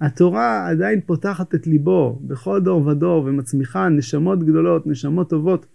התורה 0.00 0.68
עדיין 0.68 1.00
פותחת 1.06 1.54
את 1.54 1.66
ליבו 1.66 2.20
בכל 2.22 2.60
דור 2.60 2.86
ודור 2.86 3.24
ומצמיחה 3.24 3.88
נשמות 3.88 4.44
גדולות, 4.44 4.86
נשמות 4.86 5.30
טובות, 5.30 5.66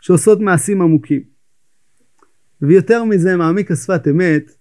שעושות 0.00 0.40
מעשים 0.40 0.82
עמוקים. 0.82 1.22
ויותר 2.62 3.04
מזה 3.04 3.36
מעמיק 3.36 3.70
השפת 3.70 4.08
אמת 4.08 4.52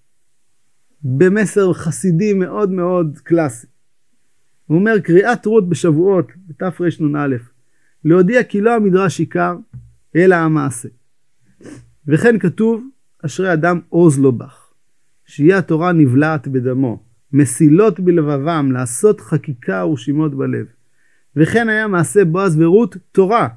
במסר 1.04 1.74
חסידי 1.74 2.34
מאוד 2.34 2.72
מאוד 2.72 3.20
קלאסי. 3.24 3.68
הוא 4.70 4.78
אומר 4.78 5.00
קריאת 5.00 5.46
רות 5.46 5.70
בשבועות, 5.70 6.32
בתרנ"א, 6.48 7.28
להודיע 8.06 8.44
כי 8.44 8.62
לא 8.62 8.76
המדרש 8.76 9.20
עיקר, 9.20 9.56
אלא 10.16 10.36
המעשה. 10.36 10.90
וכן 12.08 12.40
כתוב, 12.40 12.88
אשרי 13.26 13.54
אדם 13.54 13.80
עוז 13.90 14.20
לו 14.20 14.32
בך, 14.32 14.74
שיהיה 15.26 15.58
התורה 15.58 15.92
נבלעת 15.92 16.48
בדמו, 16.48 17.04
מסילות 17.34 18.00
בלבבם, 18.00 18.72
לעשות 18.72 19.22
חקיקה 19.22 19.86
ורשימות 19.86 20.36
בלב. 20.36 20.66
וכן 21.36 21.70
היה 21.70 21.88
מעשה 21.88 22.26
בועז 22.26 22.62
ורות 22.62 22.98
תורה, 23.12 23.48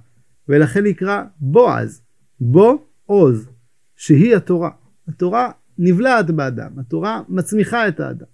ולכן 0.48 0.84
נקרא 0.84 1.22
בועז, 1.40 2.02
בו 2.40 2.86
עוז, 3.06 3.48
שהיא 3.96 4.36
התורה. 4.36 4.70
התורה 5.08 5.50
נבלעת 5.78 6.30
באדם, 6.30 6.78
התורה 6.78 7.22
מצמיחה 7.28 7.88
את 7.88 8.00
האדם. 8.00 8.26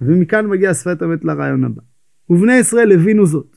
ומכאן 0.00 0.46
מגיע 0.46 0.74
שפת 0.74 1.02
אמת 1.02 1.24
לרעיון 1.24 1.64
הבא. 1.64 1.89
ובני 2.30 2.54
ישראל 2.54 2.92
הבינו 2.92 3.26
זאת. 3.26 3.56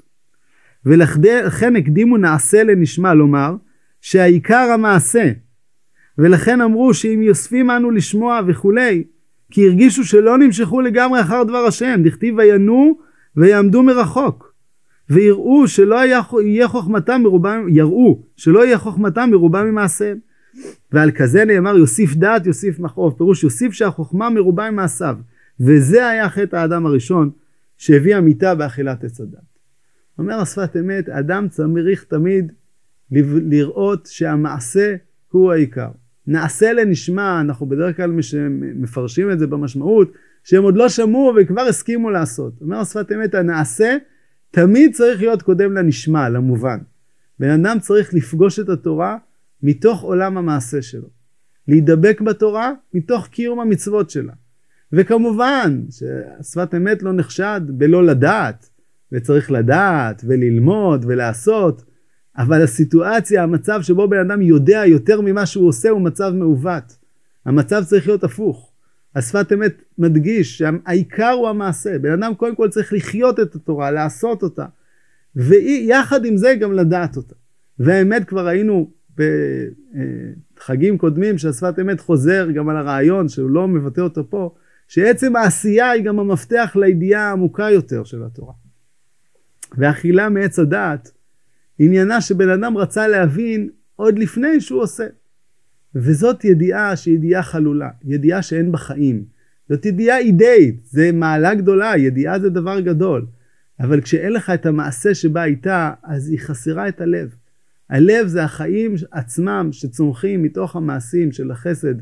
ולכן 0.86 1.76
הקדימו 1.76 2.18
נעשה 2.18 2.64
לנשמע 2.64 3.14
לומר 3.14 3.56
שהעיקר 4.02 4.70
המעשה. 4.74 5.32
ולכן 6.18 6.62
אמרו 6.62 6.94
שאם 6.94 7.22
יוספים 7.22 7.72
אנו 7.72 7.92
לשמוע 7.92 8.42
וכולי, 8.48 9.04
כי 9.52 9.68
הרגישו 9.68 10.04
שלא 10.04 10.38
נמשכו 10.38 10.82
לגמרי 10.82 11.22
אחר 11.22 11.44
דבר 11.44 11.66
השם, 11.66 12.02
דכתיב 12.04 12.36
וינו 12.38 12.98
ויעמדו 13.36 13.84
מרחוק. 13.84 14.54
ויראו 15.10 15.68
שלא 15.68 16.06
יהיה 16.42 16.68
חוכמתם 16.68 17.22
מרובה, 17.24 17.60
יראו 17.68 18.22
שלא 18.38 18.66
יהיה 18.66 18.78
חוכמתם 18.78 19.30
מרובה 19.32 19.64
ממעשיהם. 19.64 20.18
ועל 20.92 21.12
כזה 21.12 21.46
נאמר 21.46 21.78
יוסיף 21.78 22.16
דעת 22.16 22.46
יוסיף 22.46 22.80
מכאוב, 22.80 23.14
פירוש 23.18 23.44
יוסיף 23.44 23.74
שהחוכמה 23.74 24.30
מרובה 24.30 24.72
ממעשיו. 24.72 25.16
וזה 25.60 26.08
היה 26.08 26.30
חטא 26.30 26.56
האדם 26.56 26.86
הראשון 26.86 27.30
שהביא 27.78 28.16
המיטה 28.16 28.56
באכילת 28.56 29.04
עץ 29.04 29.22
הדת. 29.22 29.40
אומר 30.18 30.34
השפת 30.34 30.78
אמת, 30.80 31.10
אדם 31.10 31.48
צריך 31.50 32.04
תמיד 32.04 32.52
לראות 33.12 34.06
שהמעשה 34.06 34.96
הוא 35.30 35.52
העיקר. 35.52 35.90
נעשה 36.28 36.74
לנשמע, 36.74 37.42
אנחנו 37.42 37.66
בדרך 37.66 37.98
כלל 37.98 38.12
מפרשים 38.76 39.32
את 39.32 39.40
זה 39.40 39.48
במשמעות, 39.48 40.12
שהם 40.44 40.64
עוד 40.64 40.78
לא 40.78 40.90
שמעו 40.90 41.34
וכבר 41.38 41.62
הסכימו 41.62 42.10
לעשות. 42.10 42.54
אומר 42.62 42.78
השפת 42.78 43.12
אמת, 43.12 43.36
הנעשה 43.36 43.98
תמיד 44.52 44.94
צריך 44.94 45.22
להיות 45.22 45.42
קודם 45.42 45.74
לנשמע, 45.74 46.30
למובן. 46.30 46.80
בן 47.40 47.50
אדם 47.50 47.80
צריך 47.80 48.14
לפגוש 48.14 48.60
את 48.60 48.70
התורה 48.70 49.18
מתוך 49.64 50.02
עולם 50.02 50.38
המעשה 50.38 50.82
שלו. 50.82 51.10
להידבק 51.68 52.22
בתורה 52.22 52.72
מתוך 52.94 53.28
קיום 53.28 53.60
המצוות 53.60 54.10
שלה. 54.10 54.34
וכמובן 54.94 55.82
ששפת 55.90 56.76
אמת 56.78 57.04
לא 57.04 57.14
נחשד 57.14 57.62
בלא 57.68 58.06
לדעת, 58.06 58.70
וצריך 59.12 59.52
לדעת 59.52 60.22
וללמוד 60.28 61.06
ולעשות, 61.08 61.84
אבל 62.38 62.62
הסיטואציה, 62.62 63.44
המצב 63.44 63.82
שבו 63.82 64.08
בן 64.08 64.20
אדם 64.20 64.42
יודע 64.42 64.84
יותר 64.86 65.22
ממה 65.22 65.46
שהוא 65.46 65.68
עושה 65.68 65.90
הוא 65.90 66.02
מצב 66.02 66.32
מעוות. 66.36 66.98
המצב 67.46 67.84
צריך 67.84 68.08
להיות 68.08 68.24
הפוך. 68.24 68.72
השפת 69.16 69.54
אמת 69.54 69.84
מדגיש 69.98 70.58
שהעיקר 70.58 71.30
הוא 71.30 71.48
המעשה. 71.48 72.00
בן 72.00 72.12
אדם 72.12 72.34
קודם 72.36 72.56
כל 72.56 72.70
צריך 72.70 72.94
לחיות 72.94 73.40
את 73.40 73.56
התורה, 73.56 73.92
לעשות 73.92 74.44
אותה, 74.44 74.66
ויחד 75.36 76.26
עם 76.26 76.38
זה 76.38 76.56
גם 76.60 76.74
לדעת 76.74 77.18
אותה. 77.18 77.36
והאמת 77.80 78.24
כבר 78.28 78.48
ראינו 78.48 78.92
בחגים 80.58 80.98
קודמים 80.98 81.38
שהשפת 81.38 81.80
אמת 81.82 82.00
חוזר 82.00 82.52
גם 82.52 82.70
על 82.70 82.78
הרעיון 82.78 83.30
שהוא 83.30 83.50
לא 83.50 83.68
מבטא 83.68 84.02
אותו 84.02 84.30
פה, 84.30 84.54
שעצם 84.94 85.36
העשייה 85.36 85.90
היא 85.90 86.04
גם 86.04 86.20
המפתח 86.20 86.76
לידיעה 86.80 87.30
העמוקה 87.30 87.70
יותר 87.72 88.04
של 88.04 88.24
התורה. 88.24 88.54
ואכילה 89.78 90.30
מעץ 90.30 90.60
הדעת 90.60 91.12
עניינה 91.80 92.22
שבן 92.22 92.50
אדם 92.50 92.78
רצה 92.78 93.08
להבין 93.08 93.70
עוד 93.96 94.20
לפני 94.20 94.62
שהוא 94.62 94.82
עושה. 94.82 95.08
וזאת 95.96 96.46
ידיעה 96.46 96.96
שהיא 96.96 97.16
ידיעה 97.16 97.44
חלולה, 97.44 97.90
ידיעה 98.04 98.42
שאין 98.42 98.72
בה 98.72 98.78
חיים. 98.78 99.26
זאת 99.70 99.86
ידיעה 99.86 100.18
אידאית, 100.18 100.86
זה 100.86 101.12
מעלה 101.12 101.56
גדולה, 101.56 101.98
ידיעה 101.98 102.40
זה 102.40 102.50
דבר 102.50 102.80
גדול. 102.80 103.26
אבל 103.80 104.02
כשאין 104.02 104.34
לך 104.34 104.50
את 104.50 104.66
המעשה 104.66 105.16
שבא 105.16 105.44
איתה, 105.44 105.94
אז 106.04 106.30
היא 106.30 106.40
חסרה 106.40 106.88
את 106.88 107.02
הלב. 107.02 107.36
הלב 107.90 108.28
זה 108.28 108.44
החיים 108.44 108.96
עצמם 109.12 109.70
שצומחים 109.72 110.44
מתוך 110.44 110.76
המעשים 110.76 111.32
של 111.32 111.52
החסד 111.52 111.96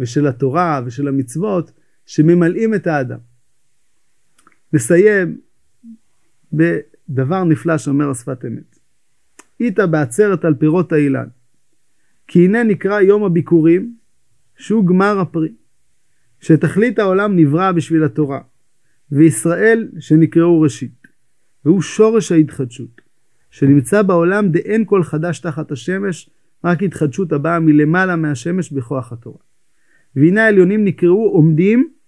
ושל 0.00 0.26
התורה 0.26 0.80
ושל 0.86 1.08
המצוות 1.08 1.72
שממלאים 2.10 2.74
את 2.74 2.86
האדם. 2.86 3.18
נסיים 4.72 5.40
בדבר 6.52 7.44
נפלא 7.44 7.78
שאומר 7.78 8.10
השפת 8.10 8.44
אמת. 8.44 8.78
איתה 9.60 9.86
בעצרת 9.86 10.44
על 10.44 10.54
פירות 10.54 10.92
האילן. 10.92 11.26
כי 12.26 12.44
הנה 12.44 12.62
נקרא 12.62 13.00
יום 13.00 13.24
הביקורים, 13.24 13.94
שהוא 14.56 14.86
גמר 14.86 15.20
הפרי. 15.20 15.52
שתכלית 16.40 16.98
העולם 16.98 17.36
נברא 17.36 17.72
בשביל 17.72 18.04
התורה, 18.04 18.40
וישראל 19.12 19.88
שנקראו 19.98 20.60
ראשית. 20.60 21.06
והוא 21.64 21.82
שורש 21.82 22.32
ההתחדשות, 22.32 23.00
שנמצא 23.50 24.02
בעולם 24.02 24.48
דאין 24.48 24.84
כל 24.86 25.02
חדש 25.02 25.40
תחת 25.40 25.72
השמש, 25.72 26.30
רק 26.64 26.82
התחדשות 26.82 27.32
הבאה 27.32 27.60
מלמעלה 27.60 28.16
מהשמש 28.16 28.72
בכוח 28.72 29.12
התורה. 29.12 29.38
והנה 30.16 30.44
העליונים 30.44 30.84
נקראו 30.84 31.28
עומדים, 31.28 31.99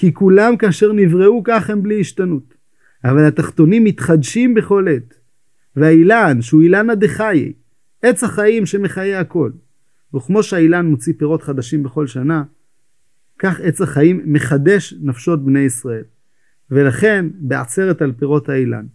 כי 0.00 0.14
כולם 0.14 0.56
כאשר 0.56 0.92
נבראו 0.92 1.42
כך 1.44 1.70
הם 1.70 1.82
בלי 1.82 2.00
השתנות. 2.00 2.54
אבל 3.04 3.24
התחתונים 3.26 3.84
מתחדשים 3.84 4.54
בכל 4.54 4.86
עת. 4.88 5.14
והאילן, 5.76 6.42
שהוא 6.42 6.62
אילנה 6.62 6.94
דחיי, 6.94 7.52
עץ 8.02 8.24
החיים 8.24 8.66
שמחיה 8.66 9.20
הכל. 9.20 9.50
וכמו 10.14 10.42
שהאילן 10.42 10.86
מוציא 10.86 11.12
פירות 11.18 11.42
חדשים 11.42 11.82
בכל 11.82 12.06
שנה, 12.06 12.42
כך 13.38 13.60
עץ 13.60 13.80
החיים 13.80 14.20
מחדש 14.24 14.94
נפשות 15.00 15.44
בני 15.44 15.60
ישראל. 15.60 16.04
ולכן 16.70 17.26
בעצרת 17.34 18.02
על 18.02 18.12
פירות 18.12 18.48
האילן. 18.48 18.86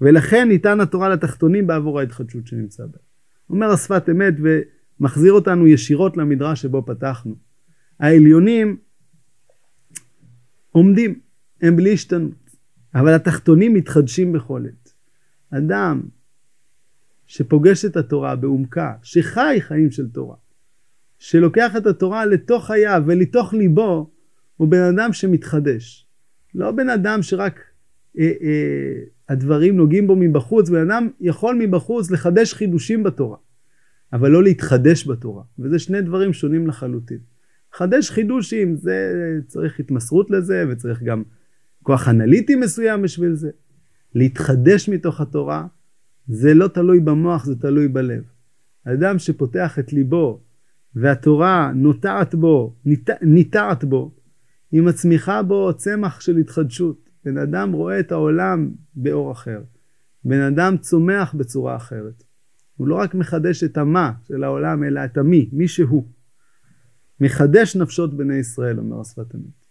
ולכן 0.00 0.48
ניתן 0.48 0.80
התורה 0.80 1.08
לתחתונים 1.08 1.66
בעבור 1.66 2.00
ההתחדשות 2.00 2.46
שנמצא 2.46 2.82
בה. 2.86 2.98
אומר 3.50 3.70
השפת 3.70 4.08
אמת 4.10 4.34
ומחזיר 5.00 5.32
אותנו 5.32 5.66
ישירות 5.66 6.16
למדרש 6.16 6.62
שבו 6.62 6.86
פתחנו. 6.86 7.34
העליונים 8.00 8.76
עומדים, 10.72 11.20
הם 11.62 11.76
בלי 11.76 11.92
השתנות, 11.92 12.56
אבל 12.94 13.14
התחתונים 13.14 13.74
מתחדשים 13.74 14.32
בכל 14.32 14.64
עת. 14.66 14.92
אדם 15.50 16.02
שפוגש 17.26 17.84
את 17.84 17.96
התורה 17.96 18.36
בעומקה, 18.36 18.92
שחי 19.02 19.56
חיים 19.60 19.90
של 19.90 20.08
תורה, 20.08 20.36
שלוקח 21.18 21.76
את 21.76 21.86
התורה 21.86 22.26
לתוך 22.26 22.66
חייו 22.66 23.02
ולתוך 23.06 23.54
ליבו, 23.54 24.10
הוא 24.56 24.68
בן 24.68 24.82
אדם 24.82 25.12
שמתחדש. 25.12 26.06
לא 26.54 26.70
בן 26.70 26.88
אדם 26.88 27.22
שרק 27.22 27.60
אה, 28.18 28.24
אה, 28.24 29.02
הדברים 29.28 29.76
נוגעים 29.76 30.06
בו 30.06 30.16
מבחוץ, 30.16 30.68
בן 30.68 30.90
אדם 30.90 31.08
יכול 31.20 31.58
מבחוץ 31.60 32.10
לחדש 32.10 32.54
חידושים 32.54 33.02
בתורה, 33.02 33.36
אבל 34.12 34.30
לא 34.30 34.42
להתחדש 34.42 35.06
בתורה, 35.06 35.42
וזה 35.58 35.78
שני 35.78 36.02
דברים 36.02 36.32
שונים 36.32 36.66
לחלוטין. 36.66 37.31
חדש 37.72 38.10
חידושים, 38.10 38.76
זה 38.76 39.14
צריך 39.46 39.80
התמסרות 39.80 40.30
לזה, 40.30 40.64
וצריך 40.70 41.02
גם 41.02 41.22
כוח 41.82 42.08
אנליטי 42.08 42.54
מסוים 42.54 43.02
בשביל 43.02 43.34
זה. 43.34 43.50
להתחדש 44.14 44.88
מתוך 44.88 45.20
התורה, 45.20 45.66
זה 46.28 46.54
לא 46.54 46.68
תלוי 46.68 47.00
במוח, 47.00 47.44
זה 47.44 47.56
תלוי 47.56 47.88
בלב. 47.88 48.22
אדם 48.84 49.18
שפותח 49.18 49.78
את 49.78 49.92
ליבו, 49.92 50.40
והתורה 50.94 51.72
נוטעת 51.74 52.34
בו, 52.34 52.76
ניטעת 53.22 53.84
בו, 53.84 54.14
היא 54.72 54.82
מצמיחה 54.82 55.42
בו 55.42 55.72
צמח 55.76 56.20
של 56.20 56.36
התחדשות. 56.36 57.08
בן 57.24 57.38
אדם 57.38 57.72
רואה 57.72 58.00
את 58.00 58.12
העולם 58.12 58.70
באור 58.94 59.32
אחר. 59.32 59.62
בן 60.24 60.40
אדם 60.40 60.76
צומח 60.76 61.34
בצורה 61.34 61.76
אחרת. 61.76 62.24
הוא 62.76 62.88
לא 62.88 62.94
רק 62.94 63.14
מחדש 63.14 63.64
את 63.64 63.78
המה 63.78 64.12
של 64.28 64.44
העולם, 64.44 64.84
אלא 64.84 65.04
את 65.04 65.18
המי, 65.18 65.48
מי 65.52 65.68
שהוא. 65.68 66.06
מחדש 67.20 67.76
נפשות 67.76 68.14
בני 68.14 68.34
ישראל, 68.34 68.78
אומר 68.78 69.00
השפת 69.00 69.34
אמת. 69.34 69.66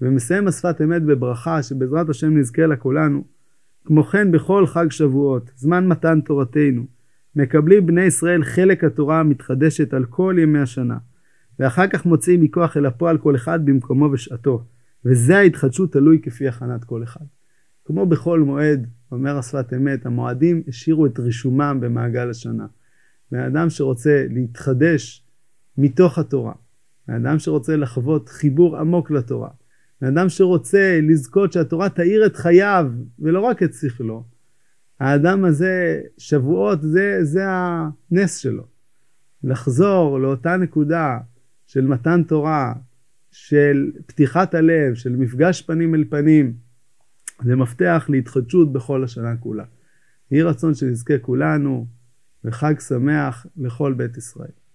ומסיים 0.00 0.48
השפת 0.48 0.80
אמת 0.80 1.02
בברכה 1.02 1.62
שבעזרת 1.62 2.08
השם 2.08 2.38
נזכה 2.38 2.66
לה 2.66 2.76
כולנו. 2.76 3.24
כמו 3.84 4.02
כן 4.02 4.32
בכל 4.32 4.66
חג 4.66 4.90
שבועות, 4.90 5.50
זמן 5.56 5.86
מתן 5.86 6.20
תורתנו, 6.20 6.86
מקבלים 7.36 7.86
בני 7.86 8.02
ישראל 8.02 8.44
חלק 8.44 8.84
התורה 8.84 9.20
המתחדשת 9.20 9.94
על 9.94 10.04
כל 10.04 10.36
ימי 10.38 10.58
השנה, 10.58 10.98
ואחר 11.58 11.86
כך 11.86 12.06
מוציאים 12.06 12.40
מכוח 12.40 12.76
אל 12.76 12.86
הפועל 12.86 13.18
כל 13.18 13.36
אחד 13.36 13.66
במקומו 13.66 14.04
ושעתו, 14.12 14.64
וזה 15.04 15.38
ההתחדשות 15.38 15.92
תלוי 15.92 16.20
כפי 16.22 16.48
הכנת 16.48 16.84
כל 16.84 17.02
אחד. 17.02 17.24
כמו 17.84 18.06
בכל 18.06 18.40
מועד, 18.40 18.86
אומר 19.12 19.38
השפת 19.38 19.72
אמת, 19.76 20.06
המועדים 20.06 20.62
השאירו 20.68 21.06
את 21.06 21.18
רישומם 21.18 21.78
במעגל 21.80 22.30
השנה. 22.30 22.66
בן 23.32 23.40
אדם 23.40 23.70
שרוצה 23.70 24.26
להתחדש 24.30 25.24
מתוך 25.78 26.18
התורה, 26.18 26.52
בן 27.08 27.26
אדם 27.26 27.38
שרוצה 27.38 27.76
לחוות 27.76 28.28
חיבור 28.28 28.76
עמוק 28.76 29.10
לתורה, 29.10 29.50
בן 30.00 30.18
אדם 30.18 30.28
שרוצה 30.28 31.00
לזכות 31.02 31.52
שהתורה 31.52 31.88
תאיר 31.88 32.26
את 32.26 32.36
חייו 32.36 32.86
ולא 33.18 33.40
רק 33.40 33.62
את 33.62 33.74
שכלו, 33.74 34.24
האדם 35.00 35.44
הזה, 35.44 36.00
שבועות, 36.18 36.82
זה, 36.82 37.18
זה 37.22 37.44
הנס 37.46 38.36
שלו. 38.36 38.66
לחזור 39.44 40.20
לאותה 40.20 40.56
נקודה 40.56 41.18
של 41.66 41.86
מתן 41.86 42.22
תורה, 42.22 42.74
של 43.30 43.92
פתיחת 44.06 44.54
הלב, 44.54 44.94
של 44.94 45.16
מפגש 45.16 45.62
פנים 45.62 45.94
אל 45.94 46.04
פנים, 46.10 46.54
זה 47.44 47.56
מפתח 47.56 48.06
להתחדשות 48.08 48.72
בכל 48.72 49.04
השנה 49.04 49.36
כולה. 49.36 49.64
יהי 50.30 50.42
רצון 50.42 50.74
שנזכה 50.74 51.18
כולנו, 51.18 51.86
וחג 52.44 52.74
שמח 52.80 53.46
לכל 53.56 53.92
בית 53.92 54.16
ישראל. 54.16 54.65